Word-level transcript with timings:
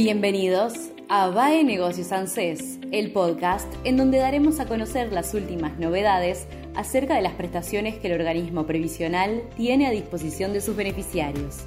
Bienvenidos 0.00 0.92
a 1.08 1.26
VAE 1.26 1.64
Negocios 1.64 2.12
ANSES, 2.12 2.78
el 2.92 3.10
podcast 3.10 3.66
en 3.82 3.96
donde 3.96 4.18
daremos 4.18 4.60
a 4.60 4.66
conocer 4.66 5.12
las 5.12 5.34
últimas 5.34 5.76
novedades 5.80 6.46
acerca 6.76 7.16
de 7.16 7.22
las 7.22 7.32
prestaciones 7.32 7.96
que 7.96 8.06
el 8.06 8.20
organismo 8.20 8.64
previsional 8.64 9.42
tiene 9.56 9.88
a 9.88 9.90
disposición 9.90 10.52
de 10.52 10.60
sus 10.60 10.76
beneficiarios. 10.76 11.64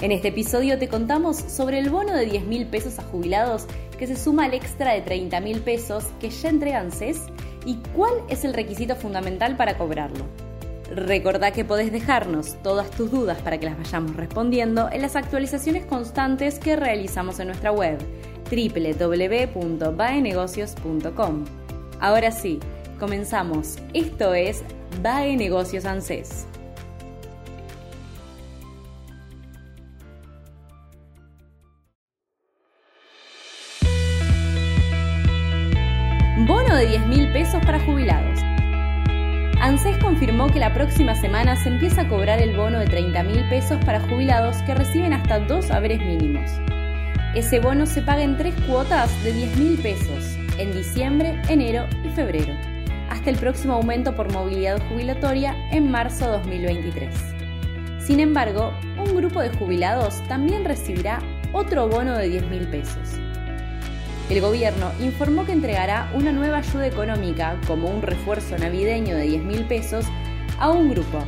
En 0.00 0.10
este 0.10 0.28
episodio 0.28 0.80
te 0.80 0.88
contamos 0.88 1.36
sobre 1.36 1.78
el 1.78 1.90
bono 1.90 2.12
de 2.12 2.26
10 2.26 2.46
mil 2.46 2.66
pesos 2.66 2.98
a 2.98 3.04
jubilados 3.04 3.68
que 3.96 4.08
se 4.08 4.16
suma 4.16 4.46
al 4.46 4.54
extra 4.54 4.92
de 4.92 5.02
30 5.02 5.40
mil 5.40 5.60
pesos 5.60 6.06
que 6.18 6.30
ya 6.30 6.48
entrega 6.48 6.80
ANSES 6.80 7.20
y 7.66 7.76
cuál 7.94 8.14
es 8.28 8.44
el 8.44 8.52
requisito 8.52 8.96
fundamental 8.96 9.56
para 9.56 9.78
cobrarlo. 9.78 10.24
Recordá 10.90 11.52
que 11.52 11.64
podés 11.64 11.92
dejarnos 11.92 12.60
todas 12.62 12.90
tus 12.90 13.12
dudas 13.12 13.40
para 13.42 13.58
que 13.58 13.66
las 13.66 13.78
vayamos 13.78 14.16
respondiendo 14.16 14.88
en 14.90 15.02
las 15.02 15.14
actualizaciones 15.14 15.86
constantes 15.86 16.58
que 16.58 16.74
realizamos 16.74 17.38
en 17.38 17.46
nuestra 17.46 17.70
web 17.70 17.96
www.baenegocios.com. 18.50 21.44
Ahora 22.00 22.32
sí, 22.32 22.58
comenzamos. 22.98 23.76
Esto 23.94 24.34
es 24.34 24.64
Bae 25.00 25.36
Negocios 25.36 25.84
ANSES. 25.84 26.48
Bono 36.48 36.74
de 36.74 36.86
10 36.86 37.06
mil 37.06 37.30
pesos 37.32 37.64
para 37.64 37.78
jubilados. 37.84 38.39
ANSES 39.60 39.98
confirmó 39.98 40.46
que 40.46 40.58
la 40.58 40.72
próxima 40.72 41.14
semana 41.14 41.54
se 41.54 41.68
empieza 41.68 42.00
a 42.00 42.08
cobrar 42.08 42.40
el 42.40 42.56
bono 42.56 42.78
de 42.78 42.86
30 42.86 43.22
mil 43.24 43.46
pesos 43.50 43.78
para 43.84 44.00
jubilados 44.00 44.56
que 44.62 44.74
reciben 44.74 45.12
hasta 45.12 45.38
dos 45.38 45.70
haberes 45.70 46.00
mínimos. 46.00 46.50
Ese 47.34 47.60
bono 47.60 47.84
se 47.84 48.00
paga 48.00 48.22
en 48.22 48.38
tres 48.38 48.54
cuotas 48.66 49.10
de 49.22 49.34
10 49.34 49.56
mil 49.58 49.78
pesos, 49.78 50.38
en 50.56 50.72
diciembre, 50.72 51.42
enero 51.50 51.86
y 52.02 52.08
febrero, 52.08 52.54
hasta 53.10 53.28
el 53.28 53.36
próximo 53.36 53.74
aumento 53.74 54.16
por 54.16 54.32
movilidad 54.32 54.80
jubilatoria 54.88 55.54
en 55.70 55.90
marzo 55.90 56.24
de 56.24 56.38
2023. 56.38 57.14
Sin 57.98 58.18
embargo, 58.18 58.72
un 58.96 59.14
grupo 59.14 59.42
de 59.42 59.50
jubilados 59.50 60.26
también 60.26 60.64
recibirá 60.64 61.18
otro 61.52 61.86
bono 61.86 62.16
de 62.16 62.30
10 62.30 62.48
mil 62.48 62.66
pesos. 62.68 63.20
El 64.30 64.40
gobierno 64.40 64.92
informó 65.00 65.44
que 65.44 65.50
entregará 65.50 66.08
una 66.14 66.30
nueva 66.30 66.58
ayuda 66.58 66.86
económica 66.86 67.60
como 67.66 67.88
un 67.88 68.00
refuerzo 68.00 68.56
navideño 68.56 69.16
de 69.16 69.24
10 69.24 69.42
mil 69.42 69.64
pesos 69.66 70.06
a 70.60 70.70
un 70.70 70.88
grupo, 70.88 71.18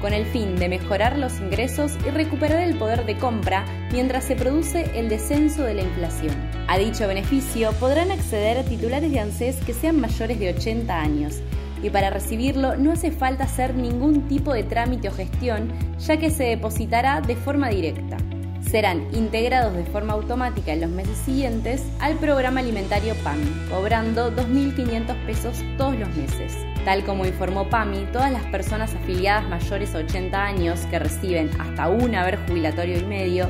con 0.00 0.14
el 0.14 0.24
fin 0.24 0.56
de 0.56 0.70
mejorar 0.70 1.18
los 1.18 1.40
ingresos 1.40 1.98
y 2.06 2.10
recuperar 2.10 2.62
el 2.62 2.78
poder 2.78 3.04
de 3.04 3.18
compra 3.18 3.66
mientras 3.92 4.24
se 4.24 4.34
produce 4.34 4.90
el 4.98 5.10
descenso 5.10 5.62
de 5.62 5.74
la 5.74 5.82
inflación. 5.82 6.34
A 6.68 6.78
dicho 6.78 7.06
beneficio 7.06 7.72
podrán 7.72 8.10
acceder 8.10 8.64
titulares 8.64 9.12
de 9.12 9.20
ANSES 9.20 9.56
que 9.66 9.74
sean 9.74 10.00
mayores 10.00 10.40
de 10.40 10.48
80 10.54 10.98
años 10.98 11.42
y 11.82 11.90
para 11.90 12.08
recibirlo 12.08 12.76
no 12.76 12.92
hace 12.92 13.10
falta 13.10 13.44
hacer 13.44 13.74
ningún 13.74 14.26
tipo 14.26 14.54
de 14.54 14.62
trámite 14.62 15.10
o 15.10 15.12
gestión 15.12 15.70
ya 15.98 16.16
que 16.16 16.30
se 16.30 16.44
depositará 16.44 17.20
de 17.20 17.36
forma 17.36 17.68
directa 17.68 18.16
serán 18.60 19.06
integrados 19.12 19.74
de 19.74 19.84
forma 19.84 20.12
automática 20.12 20.72
en 20.72 20.80
los 20.82 20.90
meses 20.90 21.16
siguientes 21.18 21.84
al 22.00 22.16
programa 22.16 22.60
alimentario 22.60 23.14
PAMI, 23.24 23.68
cobrando 23.70 24.30
2.500 24.34 25.26
pesos 25.26 25.62
todos 25.76 25.96
los 25.96 26.08
meses. 26.16 26.56
Tal 26.84 27.04
como 27.04 27.26
informó 27.26 27.68
PAMI, 27.68 28.06
todas 28.12 28.32
las 28.32 28.44
personas 28.46 28.94
afiliadas 28.94 29.48
mayores 29.48 29.94
a 29.94 29.98
80 29.98 30.44
años 30.44 30.80
que 30.90 30.98
reciben 30.98 31.50
hasta 31.58 31.88
un 31.88 32.14
haber 32.14 32.38
jubilatorio 32.46 32.98
y 32.98 33.04
medio 33.04 33.48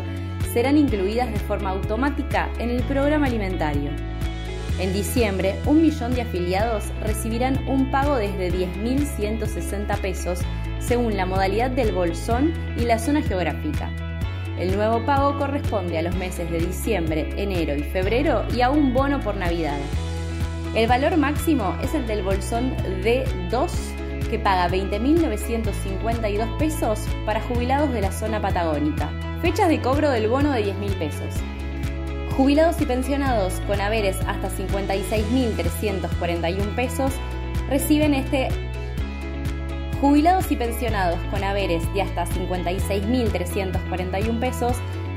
serán 0.53 0.79
incluidas 0.79 1.31
de 1.31 1.39
forma 1.39 1.71
automática 1.71 2.49
en 2.59 2.71
el 2.71 2.83
programa 2.85 3.27
alimentario. 3.27 3.91
En 4.79 4.93
diciembre, 4.93 5.57
un 5.67 5.83
millón 5.83 6.15
de 6.15 6.23
afiliados 6.23 6.85
recibirán 7.03 7.67
un 7.69 7.91
pago 7.91 8.17
desde 8.17 8.53
10.160 8.53 9.99
pesos 9.99 10.41
según 10.79 11.17
la 11.17 11.27
modalidad 11.27 11.71
del 11.71 11.93
bolsón 11.93 12.53
y 12.77 12.83
la 12.83 12.99
zona 12.99 13.21
geográfica. 13.23 13.91
El 14.59 14.77
nuevo 14.77 15.05
pago 15.07 15.39
corresponde 15.39 15.97
a 15.99 16.03
los 16.03 16.17
meses 16.17 16.51
de 16.51 16.59
diciembre, 16.59 17.31
enero 17.37 17.77
y 17.77 17.85
febrero 17.85 18.45
y 18.53 18.63
a 18.63 18.71
un 18.71 18.93
bono 18.93 19.21
por 19.21 19.37
Navidad. 19.37 19.79
El 20.75 20.89
valor 20.89 21.17
máximo 21.17 21.77
es 21.83 21.95
el 21.95 22.09
del 22.09 22.25
bolsón 22.25 22.77
D2 23.05 23.71
que 24.29 24.39
paga 24.39 24.69
20.952 24.69 26.59
pesos 26.59 27.07
para 27.25 27.41
jubilados 27.41 27.93
de 27.93 28.01
la 28.01 28.11
zona 28.11 28.41
patagónica. 28.41 29.13
Fechas 29.41 29.69
de 29.69 29.81
cobro 29.81 30.11
del 30.11 30.27
bono 30.29 30.51
de 30.53 30.67
10.000 30.67 30.99
pesos. 30.99 31.37
Jubilados 32.37 32.81
y 32.81 32.87
pensionados 32.87 33.61
con 33.67 33.81
haberes 33.81 34.19
hasta 34.27 34.51
56.341 34.51 36.75
pesos 36.75 37.13
reciben 37.71 38.15
este 38.15 38.49
Jubilados 40.01 40.51
y 40.53 40.57
pensionados 40.57 41.19
con 41.33 41.43
haberes 41.43 41.83
de 41.93 42.03
hasta 42.03 42.25
56.341 42.27 44.39
pesos 44.39 44.77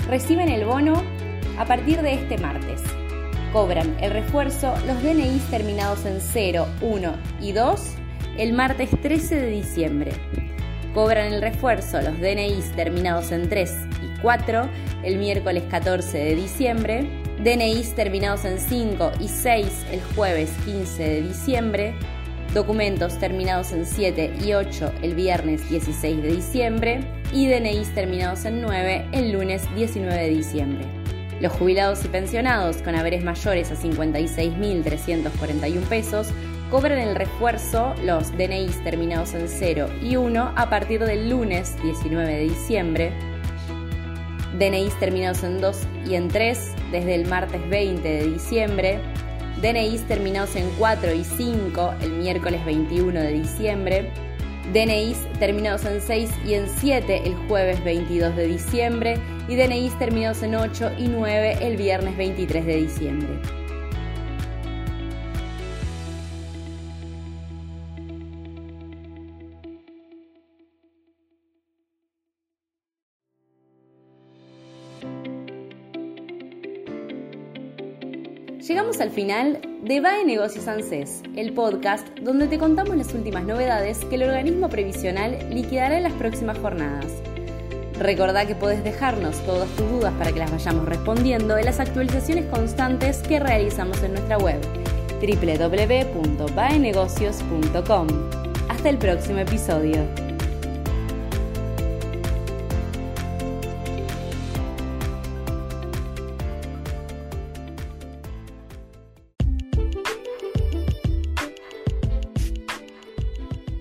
reciben 0.10 0.50
el 0.50 0.66
bono 0.66 1.04
a 1.60 1.66
partir 1.66 2.02
de 2.02 2.16
este 2.16 2.40
martes. 2.40 2.82
Cobran 3.54 3.96
el 4.02 4.10
refuerzo 4.10 4.74
los 4.88 5.04
DNIs 5.04 5.44
terminados 5.52 6.04
en 6.06 6.20
0, 6.20 6.66
1 6.82 7.14
y 7.42 7.52
2 7.52 7.80
el 8.40 8.54
martes 8.54 8.90
13 9.04 9.36
de 9.36 9.50
diciembre. 9.50 10.14
Cobran 10.96 11.32
el 11.32 11.44
refuerzo 11.44 12.02
los 12.02 12.20
DNIs 12.20 12.72
terminados 12.76 13.32
en 13.32 13.50
3 13.50 13.72
y 14.02 14.08
4 14.22 14.68
el 15.04 15.20
miércoles 15.20 15.62
14 15.70 16.18
de 16.18 16.34
diciembre. 16.34 17.08
DNIs 17.44 17.94
terminados 17.94 18.46
en 18.46 18.60
5 18.60 19.12
y 19.20 19.28
6 19.28 19.86
el 19.92 20.02
jueves 20.16 20.50
15 20.66 21.04
de 21.04 21.22
diciembre 21.22 21.94
documentos 22.54 23.18
terminados 23.18 23.72
en 23.72 23.86
7 23.86 24.34
y 24.44 24.54
8 24.54 24.92
el 25.02 25.16
viernes 25.16 25.70
16 25.70 26.22
de 26.22 26.34
diciembre 26.34 27.00
y 27.32 27.48
DNIs 27.48 27.96
terminados 27.96 28.44
en 28.46 28.62
9 28.62 29.08
el 29.14 29.32
lunes 29.32 29.64
19 29.76 30.22
de 30.22 30.30
diciembre. 30.30 30.86
Los 31.40 31.54
jubilados 31.54 32.06
y 32.06 32.10
pensionados 32.10 32.78
con 32.78 32.94
haberes 32.96 33.24
mayores 33.24 33.72
a 33.72 33.76
56.341 33.76 35.82
pesos 35.88 36.28
cobran 36.70 37.00
el 37.00 37.16
refuerzo 37.16 37.96
los 38.04 38.38
DNIs 38.38 38.84
terminados 38.84 39.34
en 39.34 39.48
0 39.48 39.90
y 40.02 40.18
1 40.18 40.52
a 40.56 40.70
partir 40.70 41.04
del 41.06 41.30
lunes 41.30 41.82
19 41.84 42.32
de 42.32 42.44
diciembre, 42.44 43.12
DNIs 44.60 45.00
terminados 45.00 45.44
en 45.44 45.62
2 45.62 45.78
y 46.08 46.16
en 46.16 46.28
3 46.28 46.74
desde 46.92 47.16
el 47.16 47.26
martes 47.28 47.62
20 47.70 48.06
de 48.08 48.26
diciembre, 48.26 49.00
DNIs 49.62 50.08
terminados 50.08 50.56
en 50.56 50.70
4 50.78 51.14
y 51.14 51.24
5 51.24 51.96
el 52.02 52.12
miércoles 52.14 52.64
21 52.66 53.20
de 53.20 53.32
diciembre, 53.32 54.12
DNIs 54.74 55.18
terminados 55.40 55.86
en 55.86 56.02
6 56.02 56.32
y 56.46 56.54
en 56.54 56.68
7 56.70 57.24
el 57.26 57.36
jueves 57.48 57.84
22 57.84 58.36
de 58.36 58.48
diciembre 58.48 59.18
y 59.48 59.56
DNIs 59.56 59.98
terminados 60.00 60.44
en 60.44 60.56
8 60.56 60.92
y 60.98 61.08
9 61.08 61.58
el 61.62 61.78
viernes 61.78 62.16
23 62.18 62.66
de 62.66 62.76
diciembre. 62.78 63.61
Llegamos 78.72 79.02
al 79.02 79.12
final 79.12 79.60
de 79.84 80.00
VAE 80.00 80.24
Negocios 80.24 80.66
ANSES, 80.66 81.24
el 81.36 81.52
podcast 81.52 82.08
donde 82.20 82.48
te 82.48 82.58
contamos 82.58 82.96
las 82.96 83.14
últimas 83.14 83.44
novedades 83.44 83.98
que 84.06 84.16
el 84.16 84.24
organismo 84.24 84.70
previsional 84.70 85.38
liquidará 85.50 85.98
en 85.98 86.04
las 86.04 86.14
próximas 86.14 86.58
jornadas. 86.58 87.08
Recordá 88.00 88.48
que 88.48 88.56
podés 88.56 88.82
dejarnos 88.86 89.36
todas 89.46 89.68
tus 89.72 89.92
dudas 89.92 90.14
para 90.14 90.32
que 90.32 90.40
las 90.40 90.52
vayamos 90.52 90.88
respondiendo 90.88 91.58
en 91.58 91.66
las 91.66 91.82
actualizaciones 91.82 92.46
constantes 92.46 93.18
que 93.18 93.42
realizamos 93.42 94.02
en 94.04 94.14
nuestra 94.14 94.38
web 94.38 94.62
www.vaenegocios.com. 95.20 98.08
Hasta 98.70 98.90
el 98.90 98.98
próximo 98.98 99.40
episodio. 99.40 100.31